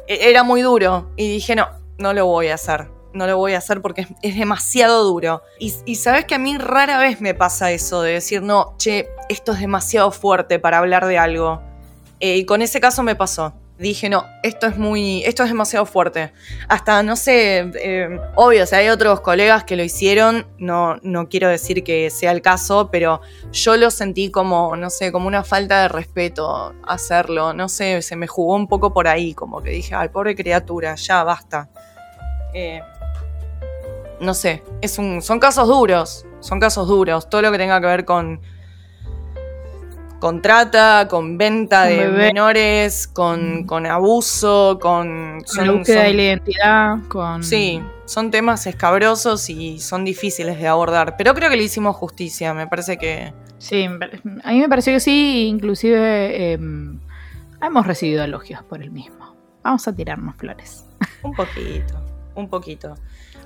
[0.09, 3.55] e- era muy duro y dije, no, no lo voy a hacer, no lo voy
[3.55, 5.43] a hacer porque es, demasiado duro.
[5.59, 9.53] Y, sabes que a mí rara vez me pasa eso de decir, no, che, esto
[9.53, 11.61] es demasiado fuerte para hablar de algo.
[12.21, 13.55] Eh, y con ese caso me pasó.
[13.79, 16.33] Dije, no, esto es muy, esto es demasiado fuerte.
[16.69, 21.49] Hasta, no sé, eh, obvio, si hay otros colegas que lo hicieron, no, no quiero
[21.49, 23.21] decir que sea el caso, pero
[23.51, 27.55] yo lo sentí como, no sé, como una falta de respeto hacerlo.
[27.55, 30.95] No sé, se me jugó un poco por ahí, como que dije, ay, pobre criatura,
[30.95, 31.69] ya basta.
[32.55, 32.83] Eh,
[34.23, 37.29] no sé, es un, son casos duros, son casos duros.
[37.29, 38.41] Todo lo que tenga que ver con
[40.19, 42.27] con trata, con venta de bebé.
[42.29, 45.43] menores, con, con abuso, con...
[45.45, 47.43] Son- la búsqueda son- de la identidad, con...
[47.43, 52.55] Sí, son temas escabrosos y son difíciles de abordar, pero creo que le hicimos justicia,
[52.55, 53.35] me parece que...
[53.59, 53.85] Sí,
[54.45, 56.59] a mí me pareció que sí, inclusive eh,
[57.61, 59.35] hemos recibido elogios por el mismo.
[59.65, 60.85] Vamos a tirarnos flores.
[61.25, 61.95] Un poquito,
[62.37, 62.95] un poquito.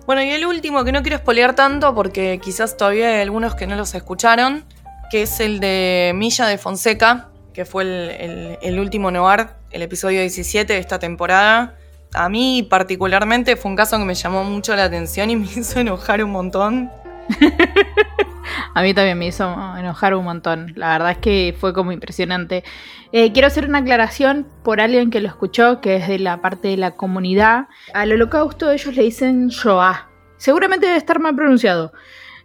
[0.07, 3.67] Bueno, y el último, que no quiero spoilear tanto porque quizás todavía hay algunos que
[3.67, 4.65] no los escucharon,
[5.11, 9.83] que es el de Milla de Fonseca, que fue el, el- el último Noir, el
[9.83, 11.75] episodio 17 de esta temporada.
[12.15, 15.81] A mí particularmente fue un caso que me llamó mucho la atención y me hizo
[15.81, 16.91] enojar un montón.
[18.75, 19.45] A mí también me hizo
[19.79, 20.73] enojar un montón.
[20.77, 22.65] La verdad es que fue como impresionante.
[23.13, 26.69] Eh, quiero hacer una aclaración por alguien que lo escuchó, que es de la parte
[26.69, 27.69] de la comunidad.
[27.95, 30.09] Al holocausto ellos le dicen Shoah.
[30.37, 31.93] Seguramente debe estar mal pronunciado.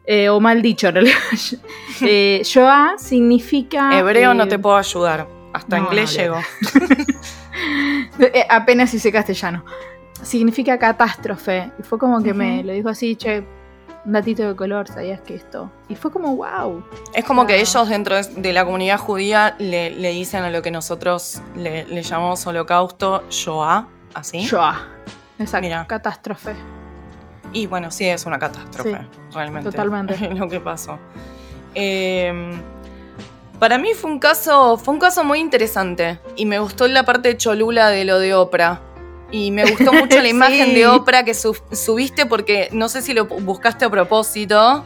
[0.06, 1.18] eh, o mal dicho, en realidad.
[2.04, 4.00] Eh, Shoah significa...
[4.00, 5.28] Hebreo no te puedo ayudar.
[5.54, 6.38] Hasta no, inglés no, llego.
[8.20, 9.64] Eh, apenas hice castellano.
[10.22, 11.72] Significa catástrofe.
[11.80, 13.44] Y fue como que me lo dijo así, che,
[14.06, 15.70] un datito de color, ¿sabías que esto?
[15.90, 16.84] Y fue como, wow.
[17.14, 20.72] Es como que ellos dentro de- la comunidad judía le, le dicen a lo que
[20.72, 24.40] nosotros le, le llamamos holocausto Shoah, así.
[24.40, 24.88] Shoah.
[25.40, 25.86] Exacto, Mira.
[25.88, 26.56] catástrofe.
[27.54, 29.70] Y bueno, sí es una catástrofe, Sí, realmente.
[29.72, 30.18] totalmente.
[30.36, 30.98] lo que pasó.
[31.76, 32.60] Eh,
[33.60, 36.20] para mí fue un caso, fue un caso muy interesante.
[36.36, 38.80] Y me gustó la parte de Cholula de lo de Oprah.
[39.32, 40.74] Y me gustó mucho la imagen Sí.
[40.76, 44.84] de Oprah que sub- subiste porque no sé si lo buscaste a propósito.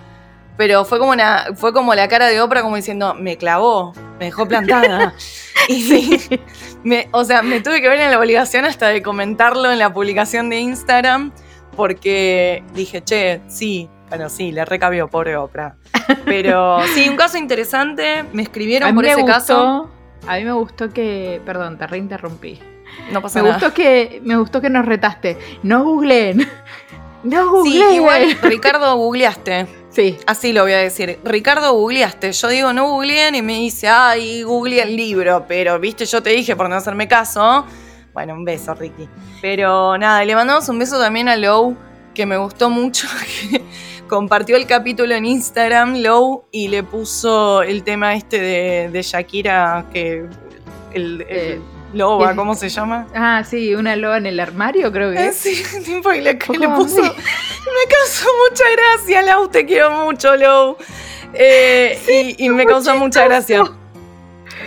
[0.58, 4.26] Pero fue como una, fue como la cara de Oprah como diciendo, me clavó, me
[4.26, 5.14] dejó plantada.
[5.68, 6.18] y
[6.84, 9.92] me- o sea, me tuve que ver en la obligación hasta de comentarlo en la
[9.94, 11.34] publicación de Instagram,
[11.76, 15.76] porque dije, che, sí, bueno, sí, le recabió, pobre Oprah.
[16.24, 19.90] Pero sí, un caso interesante, me escribieron a mí por me ese gustó, caso.
[20.28, 21.42] A mí me gustó que.
[21.46, 22.60] Perdón, te reinterrumpí.
[23.12, 23.60] No pasa Me nada.
[23.60, 24.22] gustó que.
[24.24, 25.38] Me gustó que nos retaste.
[25.64, 26.48] No googleen.
[27.24, 27.94] No Sí, googleen.
[27.96, 29.66] igual, Ricardo, googleaste.
[29.90, 30.16] Sí.
[30.28, 31.18] Así lo voy a decir.
[31.24, 32.32] Ricardo, googleaste.
[32.32, 35.44] Yo digo, no googleen y me dice, ay, googleé el libro.
[35.48, 37.66] Pero, viste, yo te dije por no hacerme caso.
[38.14, 39.10] Bueno, un beso, Ricky.
[39.42, 41.76] Pero nada, le mandamos un beso también a Low,
[42.14, 43.08] que me gustó mucho.
[43.50, 43.64] que
[44.08, 49.86] compartió el capítulo en Instagram, Low, y le puso el tema este de, de Shakira,
[49.92, 50.28] que.
[50.94, 51.62] El, el
[51.96, 53.08] Loba, ¿cómo se llama?
[53.16, 55.38] Ah, sí, una loba en el armario, creo que Eh, es.
[55.38, 56.38] Sí, tipo, y le, le
[56.70, 57.02] puso.
[57.02, 60.76] Me causó mucha gracia, Lau, te quiero mucho, Lau.
[61.34, 63.64] Eh, y, y me causó mucha gracia.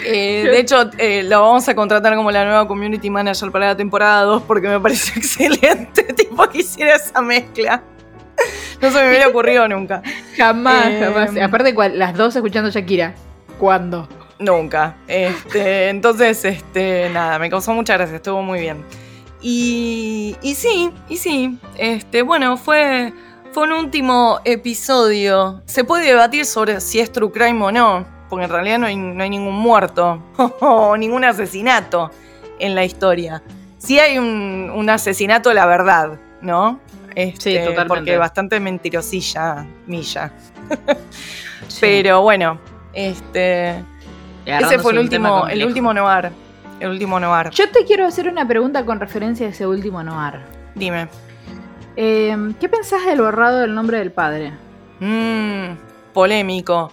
[0.04, 3.76] Eh, de hecho, eh, lo vamos a contratar como la nueva community manager para la
[3.76, 7.82] temporada 2 porque me pareció excelente, tipo, que hiciera esa mezcla.
[8.80, 10.02] No se me hubiera ocurrido nunca.
[10.36, 11.30] Jamás, Eh, jamás.
[11.42, 13.14] Aparte, las dos escuchando Shakira.
[13.58, 14.08] ¿Cuándo?
[14.38, 14.96] Nunca.
[15.06, 18.84] Este, entonces, este, nada, me causó mucha gracia, estuvo muy bien.
[19.40, 23.12] Y, y sí, y sí, este, bueno, fue,
[23.52, 25.62] fue un último episodio.
[25.66, 28.96] Se puede debatir sobre si es true crime o no, porque en realidad no hay,
[28.96, 30.22] no hay ningún muerto
[30.60, 32.10] o ningún asesinato
[32.58, 33.42] en la historia.
[33.78, 36.80] Sí hay un, un asesinato, la verdad, ¿no?
[37.14, 37.88] Este, Sí, totalmente.
[37.88, 40.32] Porque bastante mentirosilla, Milla.
[41.68, 41.80] Sí.
[41.80, 42.58] Pero bueno,
[42.94, 43.84] este...
[44.48, 46.30] Ese fue el último, el último noir.
[46.80, 47.50] El último noir.
[47.50, 50.40] Yo te quiero hacer una pregunta con referencia a ese último noir.
[50.74, 51.08] Dime.
[51.96, 54.52] Eh, ¿Qué pensás del borrado del nombre del padre?
[55.00, 55.76] Mmm,
[56.12, 56.92] polémico.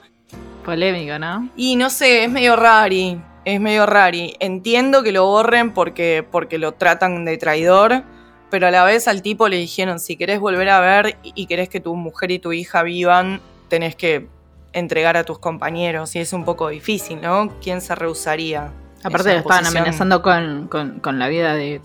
[0.65, 1.47] Polémico, ¿no?
[1.55, 3.21] Y no sé, es medio rari.
[3.45, 4.35] Es medio rari.
[4.39, 8.03] Entiendo que lo borren porque, porque lo tratan de traidor.
[8.49, 11.69] pero a la vez al tipo le dijeron, si querés volver a ver y querés
[11.69, 14.27] que tu mujer y tu hija vivan, tenés que
[14.75, 17.49] entregar a tus compañeros y es un poco difícil, ¿no?
[17.61, 18.71] ¿Quién se rehusaría?
[19.03, 21.81] Aparte lo estaban amenazando con, la vida de,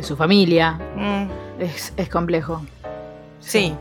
[0.00, 0.78] su familia.
[0.96, 1.28] Mm.
[1.60, 2.64] Es, complejo.
[3.40, 3.74] Sí,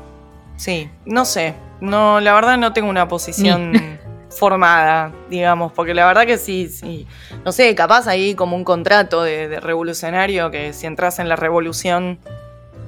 [0.57, 1.55] sí, no sé.
[1.79, 3.71] No, la verdad no tengo una posición
[4.29, 7.07] formada, digamos, porque la verdad que sí, sí.
[7.45, 12.19] No sé, capaz ahí como un contrato de, revolucionario que si entras en la revolución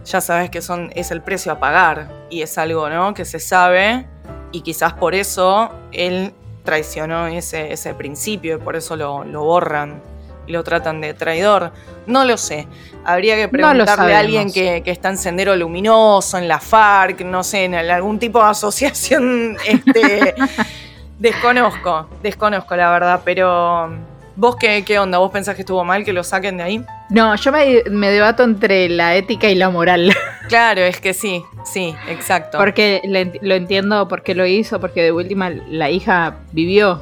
[0.03, 3.13] ya sabes que son, es el precio a pagar y es algo, ¿no?
[3.13, 4.07] Que se sabe
[4.51, 6.33] y quizás por eso él
[6.63, 10.01] traicionó ese, ese principio y por eso lo, borran
[10.47, 11.71] y lo tratan de traidor.
[12.07, 12.67] No lo sé.
[13.03, 17.65] Habría que preguntarle a alguien que, está en Sendero Luminoso, en la FARC, no sé,
[17.65, 19.57] en algún tipo de asociación.
[19.65, 20.35] Este,
[21.19, 23.91] desconozco, desconozco la verdad, pero
[24.35, 25.17] ¿Vos qué, qué, onda?
[25.17, 26.85] ¿Vos pensás que estuvo mal que lo saquen de ahí?
[27.09, 30.13] No, yo me, me, debato entre la ética y la moral.
[30.47, 32.57] Claro, es que sí, sí, exacto.
[32.57, 33.01] Porque
[33.41, 37.01] lo entiendo porque lo hizo, porque de última la hija vivió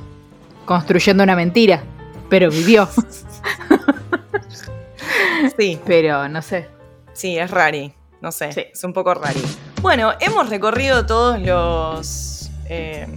[0.65, 1.81] construyendo una mentira,
[2.29, 2.87] pero vivió.
[5.57, 5.79] Sí.
[5.85, 6.67] Pero no sé.
[7.13, 9.41] Sí, es rari, no sé, es un poco rari.
[9.81, 12.49] Bueno, hemos recorrido todos los...
[12.69, 13.07] Eh,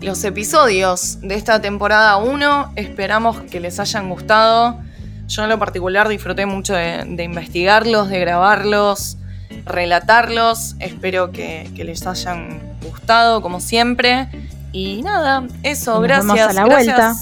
[0.00, 2.72] los episodios de esta temporada 1.
[2.76, 4.78] Esperamos que les hayan gustado.
[5.26, 9.16] Yo en lo particular disfruté mucho de, investigarlos, de grabarlos,
[9.64, 10.76] relatarlos.
[10.78, 14.28] Espero que, les hayan gustado, como siempre.
[14.72, 16.50] Y nada, eso, gracias.
[16.50, 17.14] a la vuelta.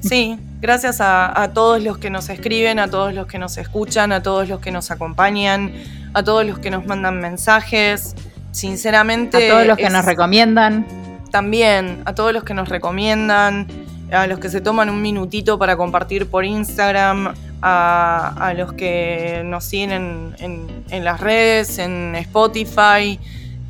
[0.00, 4.22] Sí, gracias a, todos los que nos escriben, a todos los que nos escuchan, a
[4.22, 5.72] todos los que nos acompañan,
[6.14, 8.16] a todos los que nos mandan mensajes.
[8.50, 9.48] Sinceramente.
[9.48, 11.01] A todos los que nos recomiendan
[11.32, 13.66] también a todos los que nos recomiendan,
[14.12, 19.64] a los que se toman un minutito para compartir por Instagram, a, los que nos
[19.64, 23.18] siguen en, las redes, en Spotify.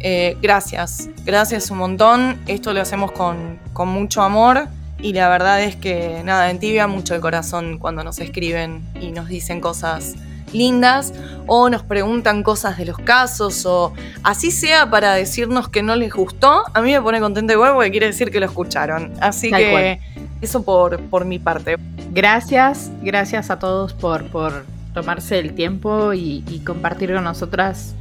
[0.00, 2.38] Eh, gracias, gracias un montón.
[2.46, 7.14] Esto lo hacemos con, con mucho amor y la verdad es que nada, entibia mucho
[7.14, 10.14] el corazón cuando nos escriben y nos dicen cosas
[10.52, 11.12] lindas
[11.46, 13.92] o nos preguntan cosas de los casos o
[14.22, 17.90] así sea para decirnos que no les gustó, a mí me pone contenta igual porque
[17.90, 19.12] quiere decir que lo escucharon.
[19.20, 20.00] Así que
[20.40, 21.76] eso por, por mi parte.
[22.10, 27.94] Gracias, gracias a todos por, por tomarse el tiempo y, compartir con nosotras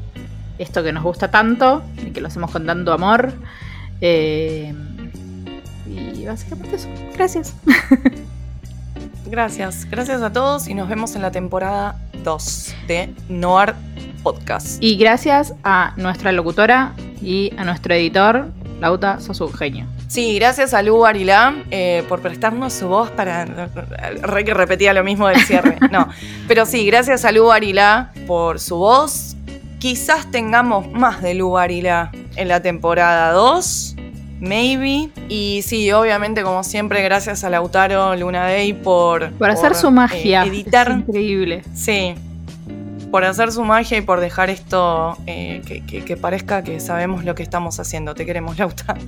[0.57, 3.33] esto que nos gusta tanto y que lo hacemos con tanto amor.
[4.01, 4.73] Eh,
[5.87, 6.87] y básicamente eso.
[7.15, 7.55] Gracias.
[9.31, 13.73] Gracias, gracias a todos y nos vemos en la temporada 2 de Noir
[14.23, 14.81] Podcast.
[14.81, 19.85] Y gracias a nuestra locutora y a nuestro editor, Lauta, sos un genio.
[20.07, 23.45] Sí, gracias a Lu Arilá eh, por prestarnos su voz para.
[23.45, 25.77] Re que repetía lo mismo del cierre.
[25.91, 26.09] No.
[26.47, 29.37] Pero sí, gracias a Lu Arilá por su voz.
[29.79, 33.95] Quizás tengamos más de Lu Arilá en la temporada 2.
[34.41, 35.09] Maybe.
[35.29, 39.31] Y sí, obviamente, como siempre, gracias a Lautaro Luna Day por.
[39.33, 40.43] Por, hacer su magia.
[40.43, 40.91] Eh, editar.
[40.91, 41.61] increíble.
[41.73, 42.15] Sí.
[43.11, 47.43] Por hacer su magia y por dejar esto eh, que, parezca que sabemos lo que
[47.43, 48.15] estamos haciendo.
[48.15, 48.99] Te queremos, Lautaro.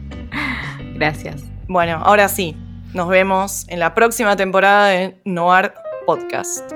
[0.94, 1.44] gracias.
[1.68, 2.56] Bueno, ahora sí.
[2.94, 5.74] Nos vemos en la próxima temporada de Noir
[6.06, 6.75] Podcast.